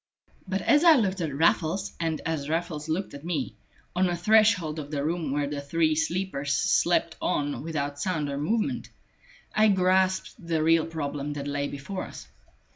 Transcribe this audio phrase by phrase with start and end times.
[0.47, 3.55] But as I looked at Raffles, and as Raffles looked at me,
[3.95, 8.39] on the threshold of the room where the three sleepers slept on without sound or
[8.39, 8.89] movement,
[9.53, 12.27] I grasped the real problem that lay before us.